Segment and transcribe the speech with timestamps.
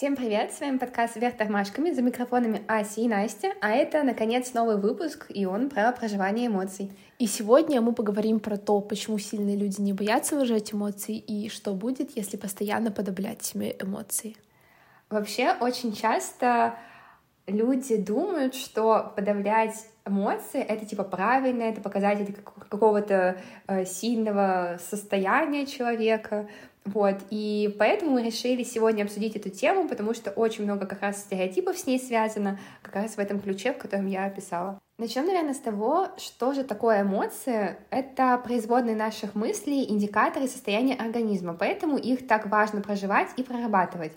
[0.00, 0.50] Всем привет!
[0.50, 5.26] С вами подкаст «Вверх тормашками» за микрофонами Ася и Настя, а это, наконец, новый выпуск,
[5.28, 6.90] и он про проживание эмоций.
[7.18, 11.74] И сегодня мы поговорим про то, почему сильные люди не боятся выражать эмоции, и что
[11.74, 14.36] будет, если постоянно подавлять себе эмоции.
[15.10, 16.76] Вообще, очень часто
[17.46, 19.74] люди думают, что подавлять
[20.06, 22.34] эмоции это типа правильно, это показатель
[22.70, 23.36] какого-то
[23.66, 26.48] э, сильного состояния человека.
[26.84, 31.20] Вот, и поэтому мы решили сегодня обсудить эту тему, потому что очень много как раз
[31.20, 34.80] стереотипов с ней связано, как раз в этом ключе, в котором я описала.
[34.96, 37.76] Начнем, наверное, с того, что же такое эмоции.
[37.90, 44.12] Это производные наших мыслей, индикаторы состояния организма, поэтому их так важно проживать и прорабатывать.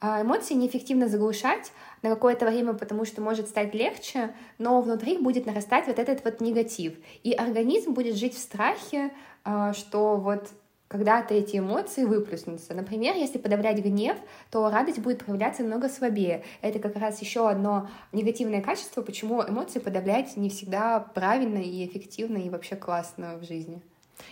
[0.00, 5.46] А эмоции неэффективно заглушать на какое-то время, потому что может стать легче, но внутри будет
[5.46, 6.94] нарастать вот этот вот негатив.
[7.22, 9.10] И организм будет жить в страхе,
[9.44, 10.48] а, что вот
[10.90, 12.74] когда-то эти эмоции выплеснутся.
[12.74, 14.18] Например, если подавлять гнев,
[14.50, 16.42] то радость будет проявляться намного слабее.
[16.62, 22.38] Это как раз еще одно негативное качество, почему эмоции подавлять не всегда правильно и эффективно
[22.38, 23.80] и вообще классно в жизни.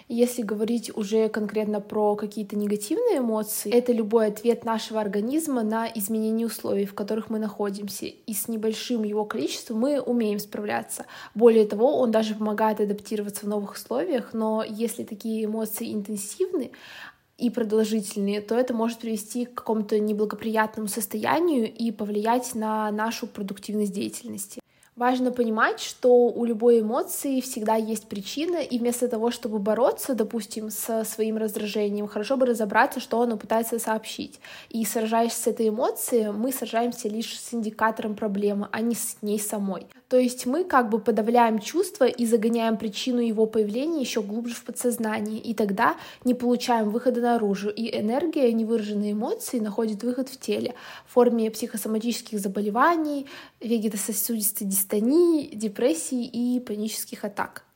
[0.09, 6.47] Если говорить уже конкретно про какие-то негативные эмоции, это любой ответ нашего организма на изменение
[6.47, 8.07] условий, в которых мы находимся.
[8.07, 11.07] И с небольшим его количеством мы умеем справляться.
[11.35, 16.71] Более того, он даже помогает адаптироваться в новых условиях, но если такие эмоции интенсивны,
[17.39, 23.93] и продолжительные, то это может привести к какому-то неблагоприятному состоянию и повлиять на нашу продуктивность
[23.93, 24.61] деятельности.
[24.99, 30.71] Важно понимать, что у любой эмоции всегда есть причина, и вместо того, чтобы бороться, допустим,
[30.71, 34.41] со своим раздражением, хорошо бы разобраться, что оно пытается сообщить.
[34.71, 39.39] И сражаясь с этой эмоцией, мы сражаемся лишь с индикатором проблемы, а не с ней
[39.39, 39.87] самой.
[40.09, 44.65] То есть мы как бы подавляем чувство и загоняем причину его появления еще глубже в
[44.65, 50.75] подсознание, и тогда не получаем выхода наружу, и энергия невыраженной эмоции находит выход в теле
[51.07, 53.27] в форме психосоматических заболеваний,
[53.61, 57.68] вегетососудистой дистонии, депрессии и панических атак.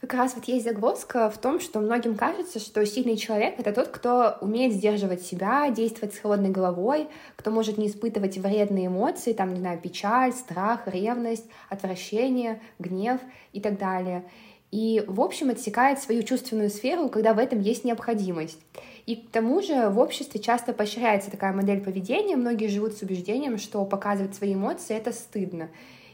[0.00, 3.88] Как раз вот есть загвоздка в том, что многим кажется, что сильный человек— это тот,
[3.88, 9.54] кто умеет сдерживать себя, действовать с холодной головой, кто может не испытывать вредные эмоции, там,
[9.54, 13.20] не знаю, печаль, страх, ревность, отвращение, гнев
[13.52, 14.24] и так далее.
[14.70, 18.60] И, в общем, отсекает свою чувственную сферу, когда в этом есть необходимость.
[19.06, 22.36] И к тому же в обществе часто поощряется такая модель поведения.
[22.36, 25.70] Многие живут с убеждением, что показывать свои эмоции— это стыдно.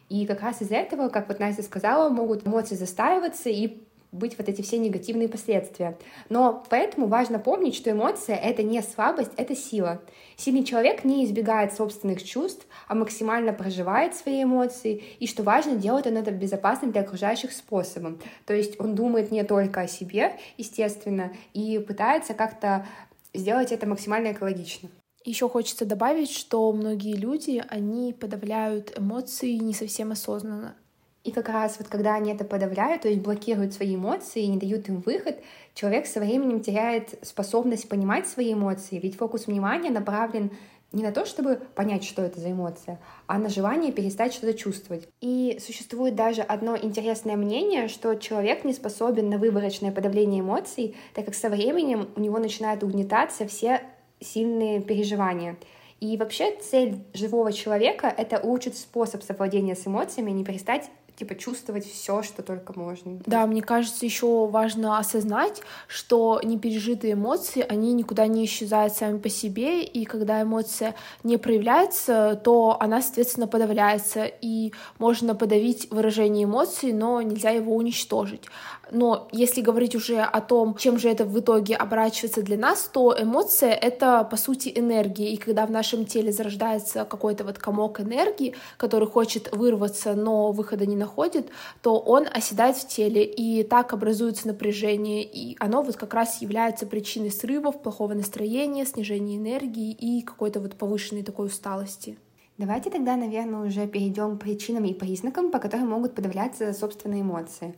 [0.08, 3.82] И как раз из-за этого, как вот Настя сказала, могут эмоции застаиваться и
[4.14, 5.98] быть вот эти все негативные последствия.
[6.28, 10.00] Но поэтому важно помнить, что эмоция— это не слабость, это сила.
[10.36, 16.06] Сильный человек не избегает собственных чувств, а максимально проживает свои эмоции, и, что важно, делает
[16.06, 18.20] он это безопасным для окружающих способом.
[18.46, 22.86] То есть он думает не только о себе, естественно, и пытается как-то
[23.32, 24.90] сделать это максимально экологично.
[25.24, 30.76] Еще хочется добавить, что многие люди, они подавляют эмоции не совсем осознанно.
[31.24, 34.58] И как раз вот когда они это подавляют, то есть блокируют свои эмоции и не
[34.58, 35.38] дают им выход,
[35.72, 40.50] человек со временем теряет способность понимать свои эмоции, ведь фокус внимания направлен
[40.92, 45.08] не на то, чтобы понять, что это за эмоция, а на желание перестать что-то чувствовать.
[45.22, 51.24] И существует даже одно интересное мнение, что человек не способен на выборочное подавление эмоций, так
[51.24, 53.80] как со временем у него начинают угнетаться все
[54.20, 55.56] сильные переживания.
[56.00, 61.90] И вообще цель живого человека— это улучшить способ совладения с эмоциями, не перестать типа чувствовать
[61.90, 63.20] все, что только можно.
[63.26, 69.28] Да, мне кажется, еще важно осознать, что непережитые эмоции, они никуда не исчезают сами по
[69.28, 76.92] себе, и когда эмоция не проявляется, то она, соответственно, подавляется, и можно подавить выражение эмоций,
[76.92, 78.42] но нельзя его уничтожить.
[78.90, 83.16] Но если говорить уже о том, чем же это в итоге оборачивается для нас, то
[83.18, 85.32] эмоция— это, по сути, энергия.
[85.32, 90.86] И когда в нашем теле зарождается какой-то вот комок энергии, который хочет вырваться, но выхода
[90.86, 91.50] не находит,
[91.82, 96.86] то он оседает в теле, и так образуется напряжение, и оно вот как раз является
[96.86, 102.18] причиной срывов, плохого настроения, снижения энергии и какой-то вот повышенной такой усталости.
[102.56, 107.74] Давайте тогда, наверное, уже перейдем к причинам и признакам, по которым могут подавляться собственные эмоции.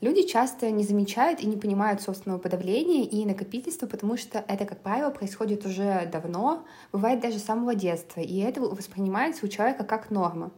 [0.00, 4.80] Люди часто не замечают и не понимают собственного подавления и накопительства, потому что это, как
[4.82, 10.10] правило, происходит уже давно, бывает даже с самого детства, и это воспринимается у человека как
[10.10, 10.50] норма.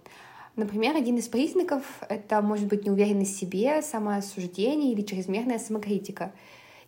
[0.58, 6.32] Например, один из признаков— это может быть неуверенность в себе, самоосуждение или чрезмерная самокритика.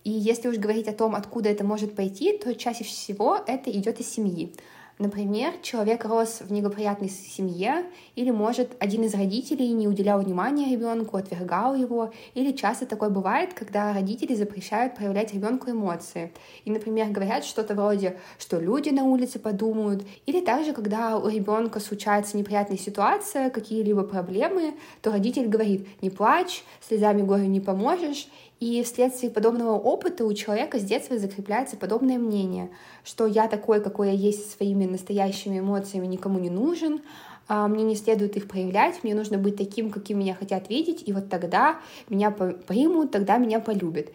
[0.03, 4.01] И если уж говорить о том, откуда это может пойти, то чаще всего это идет
[4.01, 4.53] из семьи.
[5.01, 7.87] Например, человек рос в неблагоприятной семье,
[8.17, 13.55] или, может, один из родителей не уделял внимания ребенку, отвергал его, или часто такое бывает,
[13.55, 16.35] когда родители запрещают проявлять ребенку эмоции.
[16.67, 21.81] И, например, говорят что-то вроде, что люди на улице подумают, или также, когда у ребенка
[21.81, 28.29] случается неприятная ситуация, какие-либо проблемы, то родитель говорит, не плачь, слезами горю не поможешь,
[28.61, 32.71] и вследствие подобного опыта у человека с детства закрепляется подобное мнение,
[33.05, 37.01] что я такой, какой я есть, своими настоящими эмоциями никому не нужен,
[37.49, 41.13] а, мне не следует их проявлять, мне нужно быть таким, каким меня хотят видеть, и
[41.13, 41.81] вот тогда
[42.11, 44.09] меня примут, тогда меня полюбят.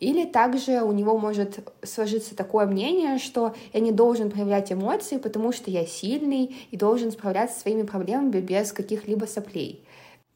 [0.00, 5.52] Или также у него может сложиться такое мнение, что я не должен проявлять эмоции, потому
[5.52, 9.84] что я сильный и должен справляться со своими проблемами без каких-либо соплей.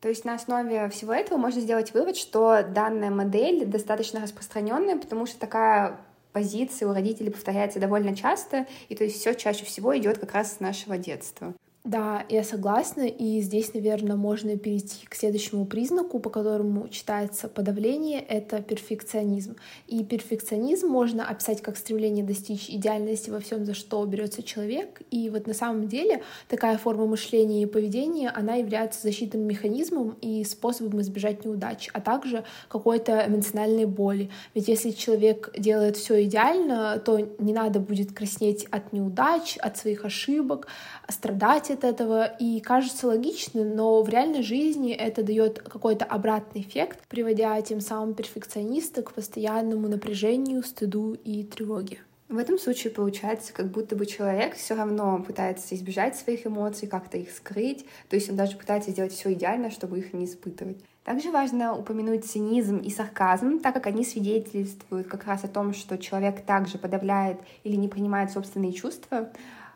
[0.04, 5.24] То есть на основе всего этого можно сделать вывод, что данная модель достаточно распространенная, потому
[5.24, 5.98] что такая
[6.32, 10.56] позиция у родителей повторяется довольно часто, и то есть все чаще всего идет как раз
[10.56, 11.54] с нашего детства.
[11.84, 18.22] Да, я согласна, и здесь, наверное, можно перейти к следующему признаку, по которому читается подавление,
[18.22, 19.56] это перфекционизм.
[19.86, 25.02] И перфекционизм можно описать как стремление достичь идеальности во всем, за что берется человек.
[25.10, 30.42] И вот на самом деле такая форма мышления и поведения, она является защитным механизмом и
[30.44, 34.30] способом избежать неудач, а также какой-то эмоциональной боли.
[34.54, 40.06] Ведь если человек делает все идеально, то не надо будет краснеть от неудач, от своих
[40.06, 40.66] ошибок,
[41.10, 47.00] страдать от этого и кажется логичным, но в реальной жизни это дает какой-то обратный эффект,
[47.08, 51.98] приводя тем самым перфекциониста к постоянному напряжению, стыду и тревоге.
[52.28, 57.18] В этом случае получается, как будто бы человек все равно пытается избежать своих эмоций, как-то
[57.18, 60.78] их скрыть, то есть он даже пытается сделать все идеально, чтобы их не испытывать.
[61.04, 65.98] Также важно упомянуть цинизм и сарказм, так как они свидетельствуют как раз о том, что
[65.98, 69.30] человек также подавляет или не принимает собственные чувства.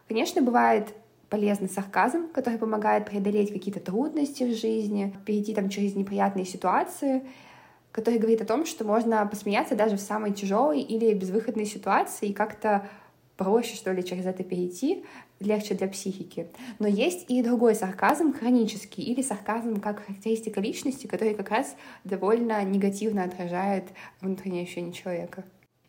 [0.08, 0.88] Конечно, бывает
[1.30, 7.22] полезный сарказм, который помогает преодолеть какие-то трудности в жизни, перейти там через неприятные ситуации,
[7.92, 12.32] который говорит о том, что можно посмеяться даже в самой тяжелой или безвыходной ситуации и
[12.32, 12.88] как-то
[13.36, 15.04] проще, что ли, через это перейти,
[15.40, 16.48] легче для психики.
[16.78, 22.62] Но есть и другой сарказм, хронический, или сарказм как характеристика личности, который как раз довольно
[22.64, 23.84] негативно отражает
[24.20, 25.44] внутреннее ощущение человека.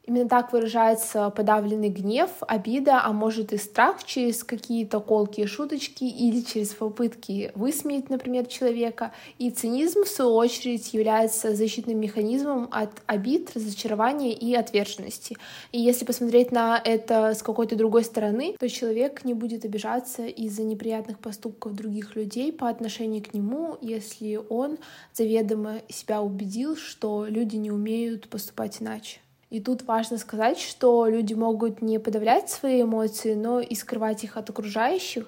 [0.10, 6.42] Именно так выражается подавленный гнев, обида, а может и страх через какие-то колкие шуточки или
[6.42, 9.12] через попытки высмеять, например, человека.
[9.38, 15.38] И цинизм, в свою очередь, является защитным механизмом от обид, разочарования и отверженности.
[15.72, 20.64] И если посмотреть на это с какой-то другой стороны, то человек не будет обижаться из-за
[20.64, 24.80] неприятных поступков других людей по отношению к нему, если он
[25.14, 29.20] заведомо себя убедил, что люди не умеют поступать иначе.
[29.50, 34.38] И тут важно сказать, что люди могут не подавлять свои эмоции, но и скрывать их
[34.38, 35.26] от окружающих.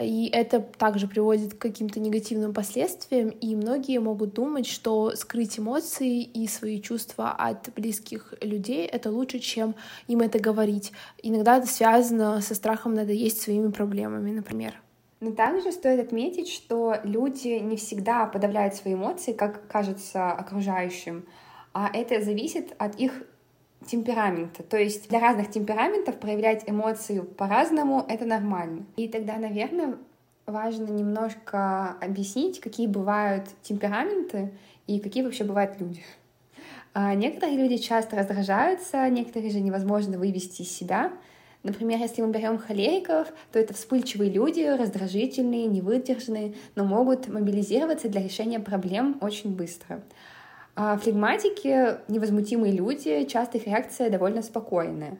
[0.00, 3.30] И это также приводит к каким-то негативным последствиям.
[3.30, 9.40] И многие могут думать, что скрыть эмоции и свои чувства от близких людей— это лучше,
[9.40, 9.74] чем
[10.06, 10.92] им это говорить.
[11.24, 14.80] Иногда это связано со страхом надоесть своими проблемами, например.
[15.18, 21.24] Но также стоит отметить, что люди не всегда подавляют свои эмоции, как кажется окружающим,
[21.72, 23.24] а это зависит от их
[23.86, 24.62] темперамента.
[24.62, 28.84] То есть для разных темпераментов проявлять эмоции по-разному— это нормально.
[28.96, 29.96] И тогда, наверное,
[30.46, 34.52] важно немножко объяснить, какие бывают темпераменты
[34.86, 36.02] и какие вообще бывают люди.
[36.92, 41.12] А некоторые люди часто раздражаются, некоторые же невозможно вывести из себя.
[41.64, 48.22] Например, если мы берем холериков, то это вспыльчивые люди, раздражительные, невыдержанные, но могут мобилизироваться для
[48.22, 50.02] решения проблем очень быстро.
[50.76, 55.18] А флегматики— невозмутимые люди, часто их реакция довольно спокойная.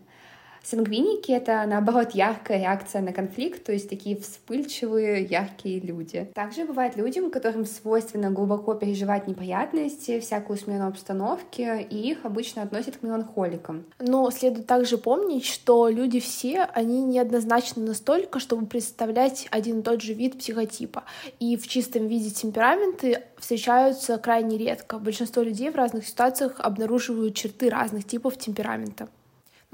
[0.65, 6.31] Сангвиники— это, наоборот, яркая реакция на конфликт, то есть такие вспыльчивые, яркие люди.
[6.35, 12.97] Также бывают людям, которым свойственно глубоко переживать неприятности, всякую смену обстановки, и их обычно относят
[12.97, 13.85] к меланхоликам.
[13.99, 20.01] Но следует также помнить, что люди все, они неоднозначны настолько, чтобы представлять один и тот
[20.01, 21.05] же вид психотипа.
[21.41, 24.99] И в чистом виде темпераменты встречаются крайне редко.
[24.99, 29.09] Большинство людей в разных ситуациях обнаруживают черты разных типов темперамента.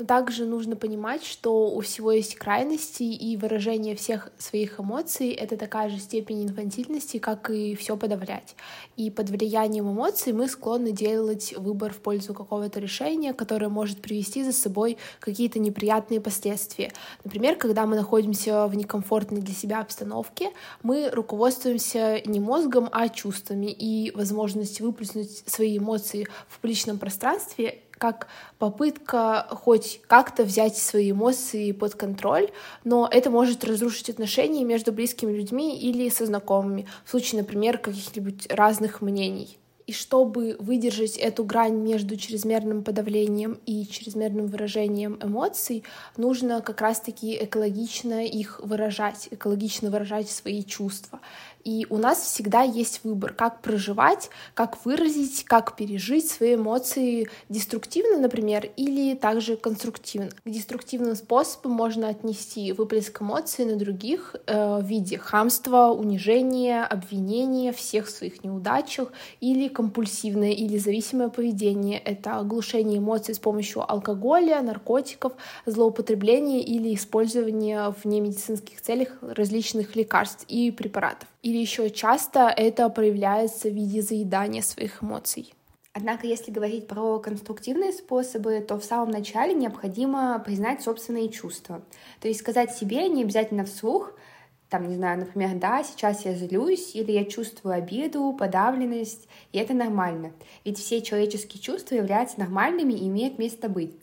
[0.00, 5.58] Но также нужно понимать, что у всего есть крайности, и выражение всех своих эмоций— это
[5.58, 8.56] такая же степень инфантильности, как и все подавлять.
[8.96, 14.42] И под влиянием эмоций мы склонны делать выбор в пользу какого-то решения, которое может привести
[14.42, 16.94] за собой какие-то неприятные последствия.
[17.22, 20.50] Например, когда мы находимся в некомфортной для себя обстановке,
[20.82, 28.28] мы руководствуемся не мозгом, а чувствами, и возможность выплеснуть свои эмоции в публичном пространстве как
[28.58, 32.50] попытка хоть как-то взять свои эмоции под контроль,
[32.82, 38.50] но это может разрушить отношения между близкими людьми или со знакомыми, в случае, например, каких-нибудь
[38.50, 39.58] разных мнений.
[39.86, 45.82] И чтобы выдержать эту грань между чрезмерным подавлением и чрезмерным выражением эмоций,
[46.16, 51.18] нужно как раз-таки экологично их выражать, экологично выражать свои чувства.
[51.64, 58.18] И у нас всегда есть выбор, как проживать, как выразить, как пережить свои эмоции деструктивно,
[58.18, 60.30] например, или также конструктивно.
[60.30, 67.72] К деструктивным способам можно отнести выплеск эмоций на других э, в виде хамства, унижения, обвинения
[67.72, 71.98] всех своих неудачах или компульсивное или зависимое поведение.
[71.98, 75.32] Это оглушение эмоций с помощью алкоголя, наркотиков,
[75.66, 81.28] злоупотребление или использование в немедицинских целях различных лекарств и препаратов.
[81.42, 85.54] Или еще часто это проявляется в виде заедания своих эмоций.
[85.92, 91.82] Однако, если говорить про конструктивные способы, то в самом начале необходимо признать собственные чувства.
[92.20, 94.12] То есть сказать себе не обязательно вслух,
[94.68, 99.74] там, не знаю, например, да, сейчас я злюсь, или я чувствую обиду, подавленность, и это
[99.74, 100.32] нормально.
[100.64, 103.96] Ведь все человеческие чувства являются нормальными и имеют место быть.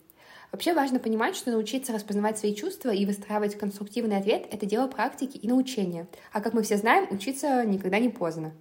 [0.50, 5.36] Вообще важно понимать, что научиться распознавать свои чувства и выстраивать конструктивный ответ— это дело практики
[5.36, 6.06] и научения.
[6.32, 8.52] А как мы все знаем, учиться никогда не поздно.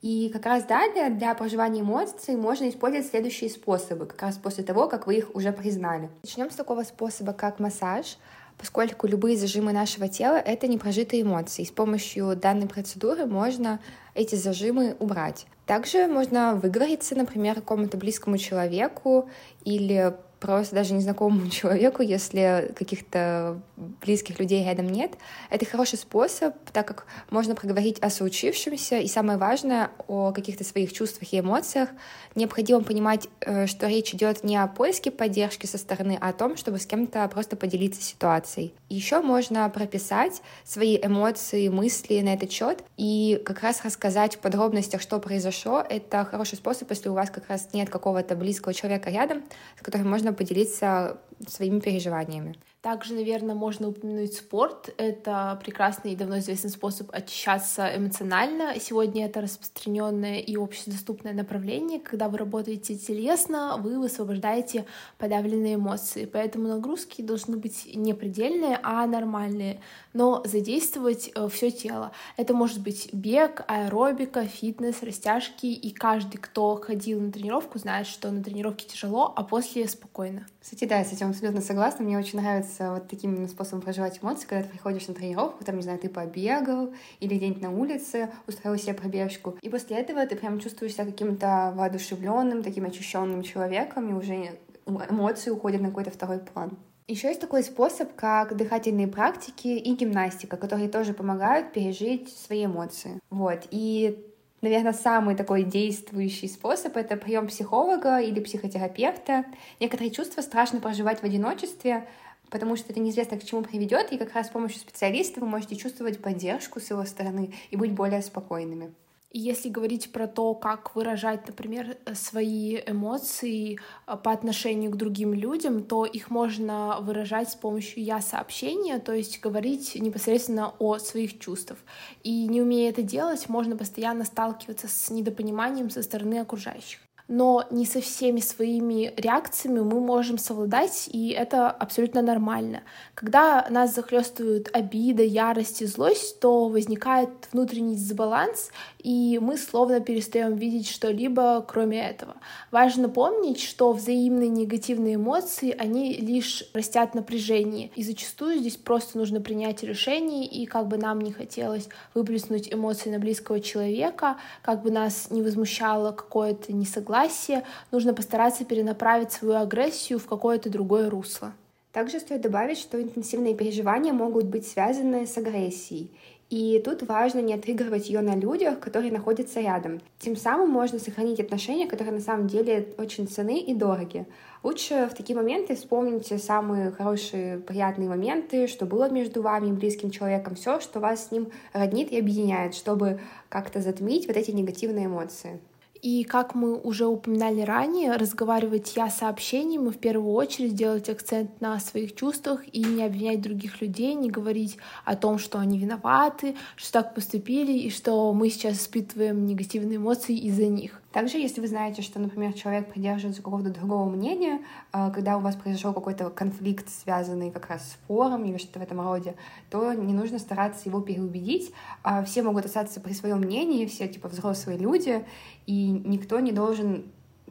[0.00, 4.88] И как раз далее для проживания эмоций можно использовать следующие способы, как раз после того,
[4.88, 6.08] как вы их уже признали.
[6.22, 8.16] Начнем с такого способа, как массаж,
[8.56, 11.64] поскольку любые зажимы нашего тела— это непрожитые эмоции.
[11.64, 13.78] С помощью данной процедуры можно
[14.14, 15.46] эти зажимы убрать.
[15.66, 19.28] Также можно выговориться, например, какому-то близкому человеку
[19.64, 23.60] или просто даже незнакомому человеку, если каких-то
[24.00, 25.12] близких людей рядом нет.
[25.50, 30.92] Это хороший способ, так как можно проговорить о случившемся, и самое важное, о каких-то своих
[30.92, 31.90] чувствах и эмоциях.
[32.34, 36.56] Необходимо понимать, э, что речь идет не о поиске поддержки со стороны, а о том,
[36.56, 38.72] чтобы с кем-то просто поделиться ситуацией.
[38.88, 45.00] Еще можно прописать свои эмоции, мысли на этот счет и как раз рассказать в подробностях,
[45.00, 45.84] что произошло.
[45.86, 49.42] Это хороший способ, если у вас как раз нет какого-то близкого человека рядом,
[49.78, 51.18] с которым можно можно поделиться
[51.48, 52.54] своими переживаниями.
[52.82, 54.94] Также, наверное, можно упомянуть спорт.
[54.96, 58.80] Это прекрасный и давно известный способ очищаться эмоционально.
[58.80, 62.00] Сегодня это распространенное и общедоступное направление.
[62.00, 64.86] Когда вы работаете телесно, вы высвобождаете
[65.18, 66.24] подавленные эмоции.
[66.24, 69.82] Поэтому нагрузки должны быть не предельные, а нормальные,
[70.14, 72.12] но задействовать э, все тело.
[72.38, 75.66] Это может быть бег, аэробика, фитнес, растяжки.
[75.66, 80.46] И каждый, кто ходил на тренировку, знает, что на тренировке тяжело, а после спокойно.
[80.62, 82.06] Кстати, да, я с этим абсолютно согласна.
[82.06, 85.76] Мне очень нравится нравится вот таким способом проживать эмоции, когда ты приходишь на тренировку, там,
[85.76, 90.36] не знаю, ты побегал или где-нибудь на улице устроил себе пробежку, и после этого ты
[90.36, 96.38] прям чувствуешь себя каким-то воодушевленным, таким очищенным человеком, и уже эмоции уходят на какой-то второй
[96.38, 96.76] план.
[97.08, 103.20] Еще есть такой способ, как дыхательные практики и гимнастика, которые тоже помогают пережить свои эмоции.
[103.30, 103.66] Вот.
[103.72, 104.26] И
[104.62, 109.46] Наверное, самый такой действующий способ— это прием психолога или психотерапевта.
[109.80, 112.06] Некоторые чувства страшно проживать в одиночестве,
[112.50, 115.76] потому что это неизвестно, к чему приведет, и как раз с помощью специалиста вы можете
[115.76, 118.92] чувствовать поддержку с его стороны и быть более спокойными.
[119.32, 125.84] Если говорить про то, как выражать, например, свои эмоции а, по отношению к другим людям,
[125.84, 131.78] то их можно выражать с помощью я-сообщения, то есть говорить непосредственно о своих чувствах.
[132.24, 136.98] И не умея это делать, можно постоянно сталкиваться с недопониманием со стороны окружающих
[137.30, 142.82] но не со всеми своими реакциями мы можем совладать, и это абсолютно нормально.
[143.14, 148.70] Когда нас захлестывают обида, ярость и злость, то возникает внутренний дисбаланс,
[149.02, 152.36] и мы словно перестаем видеть что-либо, кроме этого.
[152.70, 159.40] Важно помнить, что взаимные негативные эмоции, они лишь растят напряжение, и зачастую здесь просто нужно
[159.40, 164.90] принять решение, и как бы нам не хотелось выплеснуть эмоции на близкого человека, как бы
[164.90, 171.52] нас не возмущало какое-то несогласие, согласие, нужно постараться перенаправить свою агрессию в какое-то другое русло.
[171.92, 176.10] Также стоит добавить, что интенсивные переживания могут быть связаны с агрессией.
[176.50, 180.00] И тут важно не отыгрывать ее на людях, которые находятся рядом.
[180.18, 184.26] Тем самым можно сохранить отношения, которые на самом деле очень ценны и дороги.
[184.64, 190.10] Лучше в такие моменты вспомните самые хорошие, приятные моменты, что было между вами и близким
[190.10, 195.06] человеком, все, что вас с ним роднит и объединяет, чтобы как-то затмить вот эти негативные
[195.06, 195.60] эмоции.
[196.02, 201.60] И как мы уже упоминали ранее, разговаривать я сообщением и в первую очередь делать акцент
[201.60, 206.56] на своих чувствах и не обвинять других людей, не говорить о том, что они виноваты,
[206.76, 210.99] что так поступили и что мы сейчас испытываем негативные эмоции из-за них.
[211.12, 214.60] Также, если вы знаете, что, например, человек придерживается какого-то другого мнения,
[214.92, 218.82] э, когда у вас произошел какой-то конфликт, связанный как раз с спором или что-то в
[218.82, 219.34] этом роде,
[219.70, 221.72] то не нужно стараться его переубедить.
[222.04, 225.24] А все могут остаться при своем мнении, все типа взрослые люди,
[225.66, 227.04] и никто не должен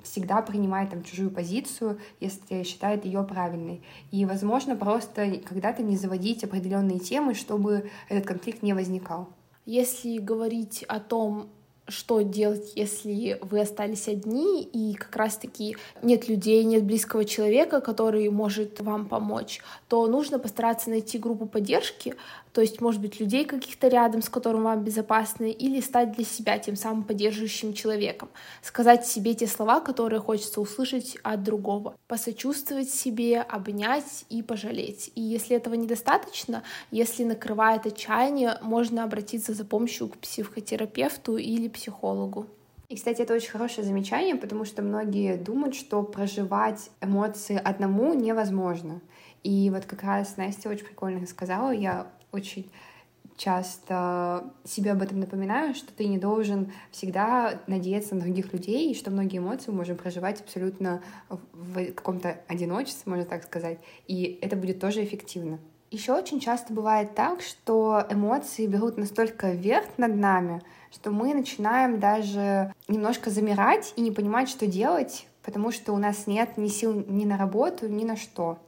[0.03, 3.81] всегда принимать там чужую позицию, если считает ее правильной.
[4.11, 9.27] И, возможно, просто когда-то не заводить определенные темы, чтобы этот конфликт не возникал.
[9.65, 11.49] Если говорить о том,
[11.89, 18.29] что делать, если вы остались одни, и как раз-таки нет людей, нет близкого человека, который
[18.29, 22.15] может вам помочь, то нужно постараться найти группу поддержки,
[22.59, 26.59] то есть, может быть, людей каких-то рядом, с которым вам безопасно, или стать для себя
[26.59, 28.27] тем самым поддерживающим человеком.
[28.61, 31.95] Сказать себе те слова, которые хочется услышать от другого.
[32.09, 35.09] Посочувствовать себе, обнять и пожалеть.
[35.15, 42.47] И если этого недостаточно, если накрывает отчаяние, можно обратиться за помощью к психотерапевту или психологу.
[42.89, 48.99] И, кстати, это очень хорошее замечание, потому что многие думают, что проживать эмоции одному невозможно.
[49.43, 52.69] И вот как раз Настя очень прикольно сказала, я очень
[53.39, 58.95] часто себе об этом напоминаю, что ты не должен всегда надеяться на других людей, и
[58.95, 64.57] что многие эмоции мы можем проживать абсолютно в каком-то одиночестве, можно так сказать, и это
[64.57, 65.59] будет тоже эффективно.
[65.89, 71.99] Еще очень часто бывает так, что эмоции берут настолько вверх над нами, что мы начинаем
[71.99, 77.05] даже немножко замирать и не понимать, что делать, потому что у нас нет ни сил
[77.07, 78.59] ни на работу, ни на что.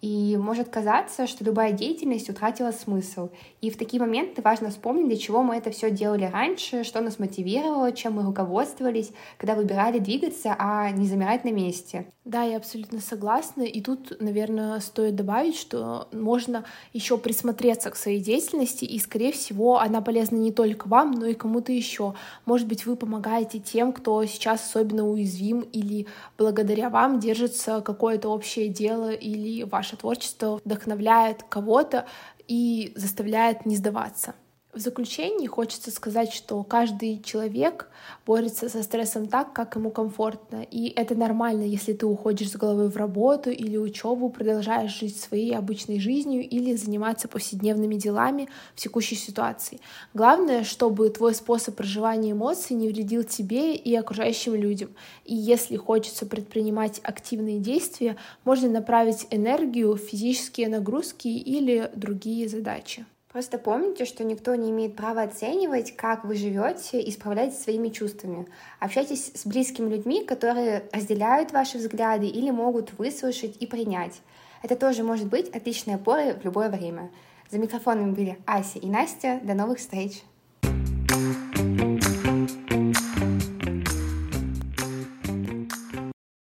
[0.00, 3.30] И может казаться, что любая деятельность утратила смысл.
[3.60, 7.18] И в такие моменты важно вспомнить, для чего мы это все делали раньше, что нас
[7.18, 12.06] мотивировало, чем мы руководствовались, когда выбирали двигаться, а не замирать на месте.
[12.30, 13.62] Да, я абсолютно согласна.
[13.62, 19.80] И тут, наверное, стоит добавить, что можно еще присмотреться к своей деятельности, и, скорее всего,
[19.80, 22.14] она полезна не только вам, но и кому-то еще.
[22.46, 26.06] Может быть, вы помогаете тем, кто сейчас особенно уязвим, или
[26.38, 32.06] благодаря вам держится какое-то общее дело или ваш ваше творчество вдохновляет кого-то
[32.46, 34.34] и заставляет не сдаваться.
[34.72, 37.88] В заключении хочется сказать, что каждый человек
[38.24, 40.64] борется со стрессом так, как ему комфортно.
[40.70, 45.56] И это нормально, если ты уходишь с головой в работу или учебу, продолжаешь жить своей
[45.56, 49.80] обычной жизнью или заниматься повседневными делами в текущей ситуации.
[50.14, 54.90] Главное, чтобы твой способ проживания эмоций не вредил тебе и окружающим людям.
[55.24, 63.04] И если хочется предпринимать активные действия, можно направить энергию в физические нагрузки или другие задачи.
[63.32, 68.48] Просто помните, что никто не имеет права оценивать, как вы живете и справляетесь своими чувствами.
[68.80, 74.20] Общайтесь с близкими людьми, которые разделяют ваши взгляды или могут выслушать и принять.
[74.64, 77.10] Это тоже может быть отличной опорой в любое время.
[77.50, 79.38] За микрофонами были Ася и Настя.
[79.44, 80.24] До новых встреч!